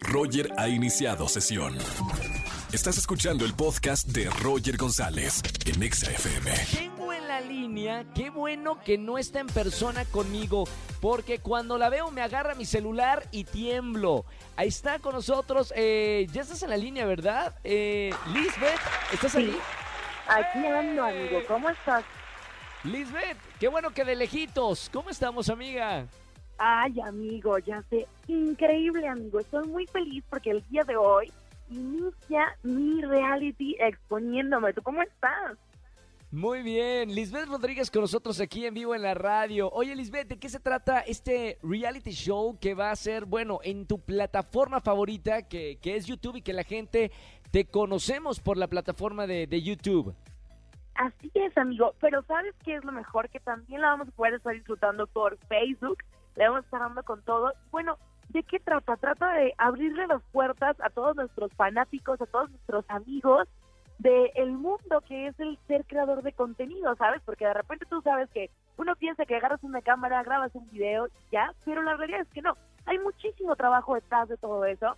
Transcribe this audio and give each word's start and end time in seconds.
Roger 0.00 0.50
ha 0.58 0.68
iniciado 0.68 1.28
sesión. 1.28 1.76
Estás 2.72 2.98
escuchando 2.98 3.44
el 3.44 3.54
podcast 3.54 4.08
de 4.08 4.28
Roger 4.30 4.76
González 4.76 5.42
en 5.66 5.82
Exa 5.82 6.10
FM. 6.10 6.50
Tengo 6.74 7.12
en 7.12 7.28
la 7.28 7.40
línea, 7.40 8.04
qué 8.14 8.30
bueno 8.30 8.80
que 8.82 8.98
no 8.98 9.18
está 9.18 9.40
en 9.40 9.46
persona 9.46 10.04
conmigo, 10.06 10.64
porque 11.00 11.38
cuando 11.38 11.78
la 11.78 11.90
veo 11.90 12.10
me 12.10 12.22
agarra 12.22 12.54
mi 12.54 12.64
celular 12.64 13.26
y 13.30 13.44
tiemblo. 13.44 14.24
Ahí 14.56 14.68
está 14.68 14.98
con 14.98 15.14
nosotros, 15.14 15.72
eh, 15.76 16.26
ya 16.32 16.42
estás 16.42 16.62
en 16.62 16.70
la 16.70 16.76
línea, 16.76 17.04
¿verdad? 17.04 17.54
Eh, 17.62 18.12
Lisbeth, 18.32 18.80
¿estás 19.12 19.34
ahí? 19.34 19.56
Aquí 20.28 20.66
ando, 20.66 21.04
amigo. 21.04 21.40
¿Cómo 21.46 21.68
estás? 21.68 22.04
Lisbeth, 22.84 23.36
qué 23.60 23.68
bueno 23.68 23.90
que 23.90 24.04
de 24.04 24.16
lejitos. 24.16 24.88
¿Cómo 24.92 25.10
estamos, 25.10 25.48
amiga? 25.48 26.06
Ay, 26.64 27.00
amigo, 27.00 27.58
ya 27.58 27.82
sé. 27.90 28.06
Increíble, 28.28 29.08
amigo. 29.08 29.40
Estoy 29.40 29.66
muy 29.66 29.84
feliz 29.88 30.22
porque 30.30 30.52
el 30.52 30.62
día 30.68 30.84
de 30.84 30.94
hoy 30.94 31.32
inicia 31.68 32.56
mi 32.62 33.02
reality 33.02 33.74
exponiéndome. 33.80 34.72
¿Tú 34.72 34.80
cómo 34.80 35.02
estás? 35.02 35.58
Muy 36.30 36.62
bien, 36.62 37.12
Lisbeth 37.12 37.48
Rodríguez 37.48 37.90
con 37.90 38.02
nosotros 38.02 38.40
aquí 38.40 38.64
en 38.64 38.74
vivo 38.74 38.94
en 38.94 39.02
la 39.02 39.14
radio. 39.14 39.70
Oye, 39.70 39.96
Lisbeth, 39.96 40.28
¿de 40.28 40.38
qué 40.38 40.48
se 40.48 40.60
trata 40.60 41.00
este 41.00 41.58
reality 41.64 42.12
show 42.12 42.56
que 42.60 42.74
va 42.74 42.92
a 42.92 42.96
ser, 42.96 43.24
bueno, 43.24 43.58
en 43.64 43.84
tu 43.84 43.98
plataforma 43.98 44.80
favorita, 44.80 45.42
que, 45.48 45.78
que 45.82 45.96
es 45.96 46.06
YouTube 46.06 46.36
y 46.36 46.42
que 46.42 46.52
la 46.52 46.62
gente 46.62 47.10
te 47.50 47.64
conocemos 47.64 48.38
por 48.38 48.56
la 48.56 48.68
plataforma 48.68 49.26
de, 49.26 49.48
de 49.48 49.62
YouTube? 49.62 50.14
Así 50.94 51.28
es, 51.34 51.58
amigo. 51.58 51.96
Pero 52.00 52.22
¿sabes 52.22 52.54
qué 52.64 52.76
es 52.76 52.84
lo 52.84 52.92
mejor? 52.92 53.28
Que 53.30 53.40
también 53.40 53.80
la 53.80 53.88
vamos 53.88 54.06
a 54.06 54.12
poder 54.12 54.34
estar 54.34 54.54
disfrutando 54.54 55.08
por 55.08 55.36
Facebook. 55.48 55.98
Le 56.36 56.48
vamos 56.48 56.62
a 56.62 56.64
estar 56.64 56.80
dando 56.80 57.02
con 57.02 57.22
todo. 57.22 57.52
Bueno, 57.70 57.98
¿de 58.30 58.42
qué 58.42 58.58
trata? 58.60 58.96
Trata 58.96 59.32
de 59.34 59.54
abrirle 59.58 60.06
las 60.06 60.22
puertas 60.32 60.76
a 60.80 60.90
todos 60.90 61.16
nuestros 61.16 61.52
fanáticos, 61.54 62.20
a 62.20 62.26
todos 62.26 62.50
nuestros 62.50 62.84
amigos 62.88 63.48
del 63.98 64.30
el 64.34 64.52
mundo 64.52 65.00
que 65.06 65.28
es 65.28 65.38
el 65.38 65.58
ser 65.68 65.84
creador 65.84 66.22
de 66.22 66.32
contenido, 66.32 66.94
¿sabes? 66.96 67.22
Porque 67.24 67.46
de 67.46 67.54
repente 67.54 67.86
tú 67.86 68.00
sabes 68.02 68.28
que 68.30 68.50
uno 68.76 68.96
piensa 68.96 69.24
que 69.26 69.36
agarras 69.36 69.62
una 69.62 69.80
cámara, 69.80 70.22
grabas 70.22 70.54
un 70.54 70.68
video, 70.70 71.08
ya, 71.30 71.52
pero 71.64 71.82
la 71.82 71.96
realidad 71.96 72.22
es 72.22 72.28
que 72.28 72.42
no. 72.42 72.56
Hay 72.86 72.98
muchísimo 72.98 73.54
trabajo 73.54 73.94
detrás 73.94 74.28
de 74.28 74.36
todo 74.36 74.64
eso. 74.64 74.96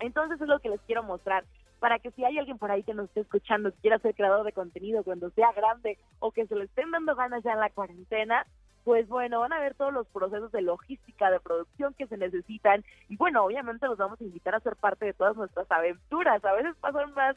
Entonces 0.00 0.40
es 0.40 0.48
lo 0.48 0.58
que 0.58 0.68
les 0.68 0.80
quiero 0.82 1.02
mostrar 1.02 1.44
para 1.84 1.98
que 1.98 2.10
si 2.12 2.24
hay 2.24 2.38
alguien 2.38 2.58
por 2.58 2.70
ahí 2.70 2.82
que 2.82 2.94
nos 2.94 3.06
esté 3.06 3.20
escuchando 3.20 3.70
que 3.70 3.80
quiera 3.82 3.98
ser 3.98 4.14
creador 4.14 4.44
de 4.44 4.52
contenido 4.52 5.04
cuando 5.04 5.30
sea 5.30 5.52
grande 5.52 5.98
o 6.18 6.30
que 6.30 6.46
se 6.46 6.56
le 6.56 6.64
estén 6.64 6.90
dando 6.90 7.14
ganas 7.14 7.42
ya 7.42 7.52
en 7.52 7.60
la 7.60 7.70
cuarentena, 7.70 8.46
pues 8.84 9.08
bueno, 9.08 9.40
van 9.40 9.52
a 9.52 9.60
ver 9.60 9.74
todos 9.74 9.92
los 9.92 10.06
procesos 10.08 10.52
de 10.52 10.60
logística, 10.62 11.30
de 11.30 11.40
producción 11.40 11.94
que 11.94 12.06
se 12.06 12.18
necesitan 12.18 12.84
y 13.08 13.16
bueno, 13.16 13.44
obviamente 13.44 13.86
los 13.86 13.98
vamos 13.98 14.20
a 14.20 14.24
invitar 14.24 14.54
a 14.54 14.60
ser 14.60 14.76
parte 14.76 15.06
de 15.06 15.14
todas 15.14 15.36
nuestras 15.36 15.70
aventuras. 15.70 16.44
A 16.44 16.52
veces 16.52 16.76
pasan 16.80 17.14
más 17.14 17.36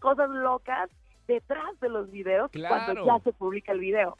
cosas 0.00 0.28
locas 0.30 0.90
detrás 1.28 1.78
de 1.80 1.88
los 1.88 2.10
videos 2.10 2.50
cuando 2.68 3.04
ya 3.06 3.18
se 3.20 3.32
publica 3.32 3.72
el 3.72 3.80
video. 3.80 4.16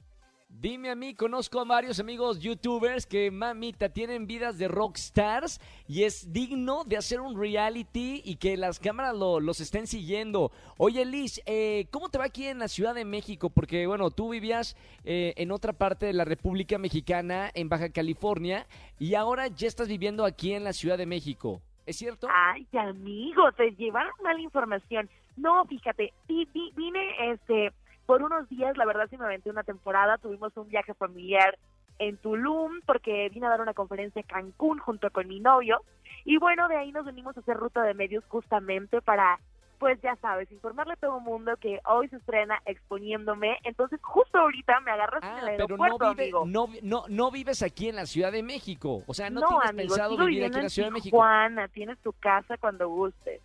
Dime 0.50 0.90
a 0.90 0.94
mí, 0.94 1.14
conozco 1.14 1.60
a 1.60 1.64
varios 1.64 2.00
amigos 2.00 2.40
youtubers 2.40 3.06
que, 3.06 3.30
mamita, 3.30 3.90
tienen 3.90 4.26
vidas 4.26 4.56
de 4.58 4.66
rockstars 4.66 5.60
y 5.86 6.04
es 6.04 6.32
digno 6.32 6.84
de 6.84 6.96
hacer 6.96 7.20
un 7.20 7.38
reality 7.38 8.22
y 8.24 8.36
que 8.36 8.56
las 8.56 8.80
cámaras 8.80 9.14
lo, 9.14 9.40
los 9.40 9.60
estén 9.60 9.86
siguiendo. 9.86 10.50
Oye, 10.78 11.04
Liz, 11.04 11.42
eh, 11.44 11.86
¿cómo 11.90 12.08
te 12.08 12.16
va 12.16 12.24
aquí 12.24 12.46
en 12.46 12.60
la 12.60 12.68
Ciudad 12.68 12.94
de 12.94 13.04
México? 13.04 13.50
Porque, 13.50 13.86
bueno, 13.86 14.10
tú 14.10 14.30
vivías 14.30 14.74
eh, 15.04 15.34
en 15.36 15.52
otra 15.52 15.74
parte 15.74 16.06
de 16.06 16.14
la 16.14 16.24
República 16.24 16.78
Mexicana, 16.78 17.50
en 17.54 17.68
Baja 17.68 17.90
California, 17.90 18.66
y 18.98 19.14
ahora 19.14 19.48
ya 19.48 19.68
estás 19.68 19.86
viviendo 19.86 20.24
aquí 20.24 20.54
en 20.54 20.64
la 20.64 20.72
Ciudad 20.72 20.96
de 20.96 21.06
México. 21.06 21.60
¿Es 21.84 21.96
cierto? 21.96 22.26
Ay, 22.30 22.66
amigo, 22.72 23.52
te 23.52 23.70
llevaron 23.72 24.12
mala 24.22 24.40
información. 24.40 25.10
No, 25.36 25.64
fíjate, 25.66 26.12
vine 26.26 27.32
este 27.32 27.70
por 28.08 28.22
unos 28.22 28.48
días, 28.48 28.74
la 28.78 28.86
verdad 28.86 29.06
sí 29.10 29.18
me 29.18 29.26
aventé 29.26 29.50
una 29.50 29.64
temporada, 29.64 30.16
tuvimos 30.16 30.56
un 30.56 30.66
viaje 30.66 30.94
familiar 30.94 31.58
en 31.98 32.16
Tulum 32.16 32.80
porque 32.86 33.28
vine 33.28 33.44
a 33.46 33.50
dar 33.50 33.60
una 33.60 33.74
conferencia 33.74 34.20
en 34.22 34.26
Cancún 34.26 34.78
junto 34.78 35.10
con 35.10 35.28
mi 35.28 35.40
novio 35.40 35.82
y 36.24 36.38
bueno, 36.38 36.68
de 36.68 36.78
ahí 36.78 36.90
nos 36.90 37.04
venimos 37.04 37.36
a 37.36 37.40
hacer 37.40 37.58
ruta 37.58 37.82
de 37.82 37.92
medios 37.92 38.24
justamente 38.28 39.02
para 39.02 39.38
pues 39.78 40.00
ya 40.00 40.16
sabes, 40.16 40.50
informarle 40.50 40.94
a 40.94 40.96
todo 40.96 41.18
el 41.18 41.22
mundo 41.24 41.54
que 41.60 41.80
hoy 41.84 42.08
se 42.08 42.16
estrena 42.16 42.58
exponiéndome. 42.64 43.58
Entonces, 43.62 44.00
justo 44.02 44.36
ahorita 44.38 44.80
me 44.80 44.90
agarras 44.90 45.22
en 45.22 45.28
Ah, 45.28 45.38
el 45.40 45.44
pero 45.44 45.62
aeropuerto, 45.76 45.98
no, 46.04 46.10
vive- 46.14 46.22
amigo. 46.24 46.44
no, 46.46 46.66
no, 46.82 47.04
no 47.08 47.30
vives 47.30 47.62
aquí 47.62 47.88
en 47.90 47.94
la 47.96 48.06
Ciudad 48.06 48.32
de 48.32 48.42
México. 48.42 49.04
O 49.06 49.14
sea, 49.14 49.30
no, 49.30 49.40
No, 49.40 49.46
tienes 49.48 49.68
amigo, 49.70 49.88
pensado 49.94 50.16
vivir 50.16 50.44
aquí 50.46 50.54
en 50.56 50.62
la 50.62 50.66
en 50.66 50.70
Ciudad 50.70 50.88
de 50.88 50.92
México. 50.94 51.16
Tijuana, 51.16 51.68
tienes 51.68 51.96
tu 52.00 52.12
casa 52.14 52.56
cuando 52.58 52.88
gustes. 52.88 53.40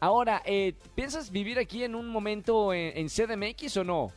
Ahora, 0.00 0.42
eh, 0.44 0.74
¿piensas 0.94 1.30
vivir 1.30 1.58
aquí 1.58 1.84
en 1.84 1.94
un 1.94 2.08
momento 2.08 2.72
en, 2.72 2.96
en 2.96 3.08
CDMX 3.08 3.76
o 3.76 3.84
no? 3.84 4.08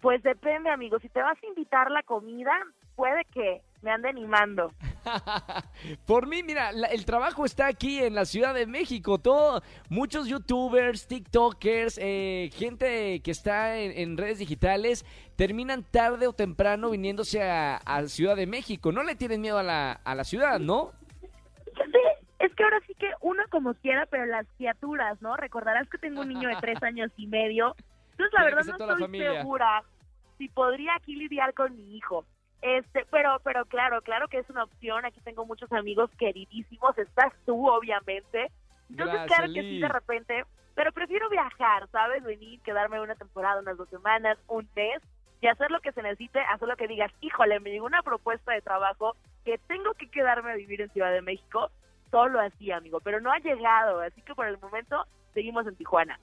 Pues 0.00 0.22
depende, 0.22 0.68
amigo. 0.68 0.98
Si 0.98 1.08
te 1.08 1.22
vas 1.22 1.38
a 1.42 1.46
invitar 1.46 1.90
la 1.90 2.02
comida, 2.02 2.50
puede 2.96 3.24
que 3.32 3.62
me 3.82 3.90
ande 3.92 4.08
animando. 4.08 4.72
Por 6.06 6.26
mí, 6.26 6.42
mira, 6.42 6.72
la- 6.72 6.88
el 6.88 7.04
trabajo 7.04 7.44
está 7.44 7.66
aquí 7.66 8.00
en 8.02 8.14
la 8.14 8.24
Ciudad 8.24 8.52
de 8.54 8.66
México. 8.66 9.18
Todo, 9.18 9.62
muchos 9.88 10.26
youtubers, 10.26 11.06
tiktokers, 11.06 11.98
eh, 12.02 12.50
gente 12.54 13.20
que 13.20 13.30
está 13.30 13.78
en, 13.78 13.92
en 13.96 14.16
redes 14.16 14.38
digitales, 14.38 15.04
terminan 15.36 15.84
tarde 15.84 16.26
o 16.26 16.32
temprano 16.32 16.90
viniéndose 16.90 17.42
a, 17.42 17.76
a 17.76 18.06
Ciudad 18.08 18.36
de 18.36 18.46
México. 18.46 18.90
No 18.92 19.02
le 19.04 19.14
tienen 19.14 19.40
miedo 19.40 19.58
a 19.58 19.62
la, 19.62 19.92
a 19.92 20.14
la 20.14 20.24
ciudad, 20.24 20.58
¿no? 20.60 20.92
Ahora 22.72 22.86
sí 22.86 22.94
que 22.94 23.10
uno 23.20 23.42
como 23.50 23.74
quiera, 23.74 24.06
pero 24.06 24.24
las 24.24 24.46
criaturas, 24.56 25.20
¿no? 25.20 25.36
Recordarás 25.36 25.88
que 25.90 25.98
tengo 25.98 26.22
un 26.22 26.28
niño 26.28 26.48
de 26.48 26.56
tres 26.56 26.82
años 26.82 27.10
y 27.16 27.26
medio. 27.26 27.76
Entonces, 28.12 28.32
la 28.32 28.40
Tiene 28.40 28.54
verdad 28.54 28.78
no 28.78 28.92
estoy 28.92 29.18
segura 29.18 29.82
si 30.38 30.48
podría 30.48 30.94
aquí 30.94 31.16
lidiar 31.16 31.52
con 31.52 31.76
mi 31.76 31.96
hijo. 31.96 32.24
Este, 32.62 33.04
pero, 33.10 33.40
pero 33.44 33.66
claro, 33.66 34.00
claro 34.00 34.28
que 34.28 34.38
es 34.38 34.48
una 34.48 34.64
opción. 34.64 35.04
Aquí 35.04 35.20
tengo 35.20 35.44
muchos 35.44 35.70
amigos 35.72 36.10
queridísimos. 36.18 36.96
Estás 36.96 37.32
tú, 37.44 37.68
obviamente. 37.68 38.50
Entonces, 38.88 39.14
Gracias, 39.14 39.26
claro 39.26 39.52
que 39.52 39.60
sí, 39.60 39.80
de 39.80 39.88
repente. 39.88 40.44
Pero 40.74 40.92
prefiero 40.92 41.28
viajar, 41.28 41.88
¿sabes? 41.90 42.22
Venir, 42.24 42.60
quedarme 42.62 43.00
una 43.00 43.16
temporada, 43.16 43.60
unas 43.60 43.76
dos 43.76 43.88
semanas, 43.90 44.38
un 44.48 44.66
mes 44.74 45.02
y 45.42 45.48
hacer 45.48 45.70
lo 45.70 45.80
que 45.80 45.92
se 45.92 46.02
necesite, 46.02 46.40
hacer 46.40 46.68
lo 46.68 46.76
que 46.76 46.88
digas. 46.88 47.12
Híjole, 47.20 47.60
me 47.60 47.70
llegó 47.70 47.84
una 47.84 48.02
propuesta 48.02 48.52
de 48.52 48.62
trabajo 48.62 49.16
que 49.44 49.58
tengo 49.58 49.92
que 49.94 50.08
quedarme 50.08 50.52
a 50.52 50.56
vivir 50.56 50.80
en 50.80 50.90
Ciudad 50.90 51.12
de 51.12 51.20
México. 51.20 51.70
Solo 52.12 52.38
así, 52.40 52.70
amigo. 52.70 53.00
Pero 53.00 53.20
no 53.20 53.32
ha 53.32 53.38
llegado. 53.40 54.00
Así 54.00 54.22
que 54.22 54.34
por 54.36 54.46
el 54.46 54.58
momento 54.60 55.04
seguimos 55.34 55.66
en 55.66 55.74
Tijuana. 55.74 56.20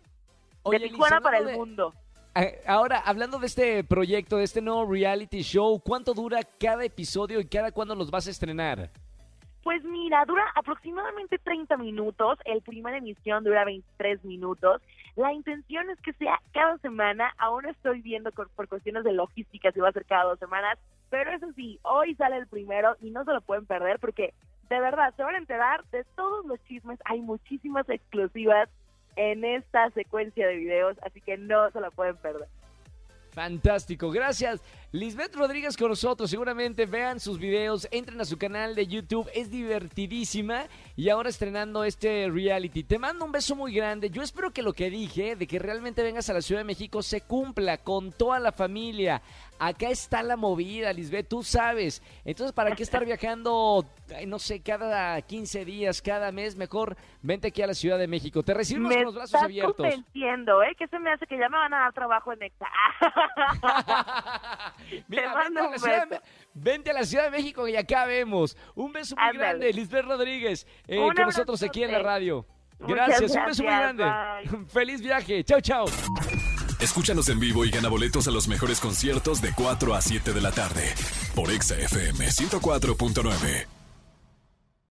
Oye, 0.64 0.80
de 0.80 0.90
Tijuana 0.90 1.20
para 1.20 1.40
el 1.40 1.48
de- 1.48 1.58
mundo. 1.58 1.94
Eh, 2.36 2.62
Ahora, 2.68 3.00
hablando 3.00 3.40
de 3.40 3.48
este 3.48 3.84
proyecto, 3.84 4.38
de 4.38 4.44
este 4.44 4.62
nuevo 4.62 4.86
reality 4.90 5.42
show, 5.42 5.82
¿cuánto 5.84 6.14
dura 6.14 6.40
cada 6.60 6.86
episodio 6.86 7.40
y 7.42 7.46
cada 7.50 7.72
cuándo 7.74 7.96
los 7.96 8.12
vas 8.12 8.28
a 8.28 8.30
estrenar? 8.30 8.92
Pues 9.64 9.84
mira, 9.84 10.24
dura 10.26 10.46
aproximadamente 10.56 11.38
30 11.40 11.76
minutos. 11.78 12.40
El 12.46 12.62
primera 12.62 12.98
emisión 12.98 13.44
dura 13.44 13.66
23 13.66 14.24
minutos. 14.24 14.82
La 15.16 15.34
intención 15.34 15.90
es 15.90 16.00
que 16.02 16.14
sea 16.14 16.40
cada 16.54 16.78
semana. 16.78 17.34
Aún 17.40 17.66
estoy 17.66 18.02
viendo 18.02 18.32
por 18.32 18.68
cuestiones 18.70 19.04
de 19.04 19.12
logística 19.12 19.72
si 19.72 19.80
va 19.82 19.90
a 19.90 19.94
ser 19.94 20.06
cada 20.06 20.26
dos 20.26 20.40
semanas. 20.40 20.78
Pero 21.10 21.32
eso 21.32 21.48
sí, 21.56 21.80
hoy 21.82 22.14
sale 22.16 22.38
el 22.38 22.48
primero 22.48 22.96
y 23.02 23.10
no 23.10 23.26
se 23.26 23.34
lo 23.34 23.42
pueden 23.42 23.66
perder 23.66 24.00
porque 24.00 24.34
de 24.70 24.80
verdad 24.80 25.14
se 25.16 25.24
van 25.24 25.36
a 25.36 25.40
enterar 25.40 25.84
de 25.92 26.04
todos 26.16 26.46
los 26.46 26.64
chismes. 26.66 27.00
Hay 27.06 27.22
muchísimas 27.22 27.90
exclusivas 27.90 28.70
en 29.16 29.44
esta 29.44 29.90
secuencia 29.92 30.48
de 30.48 30.56
videos, 30.56 30.98
así 31.04 31.22
que 31.22 31.38
no 31.38 31.70
se 31.72 31.82
lo 31.82 31.92
pueden 31.92 32.16
perder. 32.18 32.48
Fantástico, 33.32 34.12
gracias. 34.12 34.62
Lisbeth 34.92 35.36
Rodríguez 35.36 35.78
con 35.78 35.90
nosotros, 35.90 36.32
seguramente 36.32 36.88
vean 36.88 37.20
sus 37.20 37.38
videos, 37.38 37.88
entren 37.92 38.20
a 38.22 38.26
su 38.26 38.40
canal 38.40 38.74
de 38.74 38.88
YouTube, 38.88 39.30
es 39.36 39.52
divertidísima 39.52 40.64
y 40.96 41.10
ahora 41.10 41.30
estrenando 41.30 41.84
este 41.84 42.28
reality. 42.28 42.84
Te 42.84 42.98
mando 42.98 43.24
un 43.24 43.32
beso 43.32 43.56
muy 43.56 43.72
grande, 43.72 44.10
yo 44.10 44.24
espero 44.24 44.50
que 44.50 44.64
lo 44.64 44.74
que 44.74 44.90
dije, 44.90 45.36
de 45.36 45.46
que 45.46 45.60
realmente 45.60 46.02
vengas 46.02 46.28
a 46.32 46.34
la 46.34 46.42
Ciudad 46.42 46.62
de 46.62 46.66
México, 46.66 47.04
se 47.04 47.22
cumpla 47.22 47.78
con 47.78 48.12
toda 48.12 48.40
la 48.40 48.52
familia. 48.52 49.22
Acá 49.62 49.90
está 49.90 50.24
la 50.24 50.38
movida, 50.38 50.92
Lisbeth, 50.94 51.28
tú 51.28 51.44
sabes. 51.44 52.02
Entonces, 52.24 52.54
¿para 52.54 52.74
qué 52.76 52.82
estar 52.82 53.06
viajando, 53.06 53.86
no 54.26 54.40
sé, 54.40 54.62
cada 54.62 55.22
15 55.22 55.66
días, 55.66 56.02
cada 56.02 56.32
mes? 56.32 56.56
Mejor 56.56 56.96
vente 57.22 57.50
aquí 57.50 57.62
a 57.62 57.68
la 57.68 57.74
Ciudad 57.74 58.00
de 58.00 58.08
México. 58.08 58.42
Te 58.42 58.54
recibimos 58.54 58.88
me 58.90 58.96
con 58.96 59.04
los 59.04 59.16
brazos 59.16 59.32
estás 59.34 59.44
abiertos. 59.44 59.76
convenciendo, 59.76 60.64
¿eh? 60.64 60.74
Que 60.78 60.88
se 60.88 60.98
me 60.98 61.12
hace 61.12 61.28
que 61.28 61.38
ya 61.38 61.50
me 61.50 61.58
van 61.58 61.74
a 61.74 61.80
dar 61.80 61.94
trabajo 61.94 62.32
en 62.32 62.44
Exa. 62.44 62.68
Mira, 65.08 65.34
mando 65.34 65.62
vente 65.62 65.62
a, 65.62 65.64
la 65.64 65.70
un 65.70 65.80
ciudad 65.80 66.04
de, 66.04 66.10
beso. 66.10 66.22
Me- 66.24 66.62
vente 66.62 66.90
a 66.90 66.94
la 66.94 67.04
Ciudad 67.04 67.24
de 67.26 67.32
México 67.32 67.68
y 67.68 67.76
acá 67.76 68.06
vemos. 68.06 68.58
Un 68.76 68.92
beso 68.94 69.16
muy 69.16 69.24
Ándale. 69.26 69.48
grande, 69.48 69.74
Lisbeth 69.74 70.06
Rodríguez, 70.06 70.68
eh, 70.88 70.98
con 70.98 71.26
nosotros 71.26 71.62
aquí 71.64 71.84
en 71.84 71.92
la 71.92 72.00
radio. 72.00 72.46
Gracias, 72.80 73.32
un 73.36 73.46
beso 73.46 73.64
muy 73.64 73.72
grande. 73.74 74.04
bye. 74.06 74.66
Feliz 74.70 75.02
viaje. 75.02 75.44
Chao, 75.44 75.60
chao. 75.62 75.86
Escúchanos 76.80 77.28
en 77.28 77.40
vivo 77.42 77.66
y 77.66 77.72
gana 77.72 77.90
boletos 77.90 78.28
a 78.28 78.32
los 78.32 78.48
mejores 78.48 78.80
conciertos 78.80 79.42
de 79.42 79.52
4 79.54 79.94
a 79.96 80.02
7 80.02 80.32
de 80.32 80.42
la 80.42 80.52
tarde 80.52 80.94
por 81.36 81.52
Exa 81.52 81.76
FM 81.78 82.26
104.9. 82.28 83.79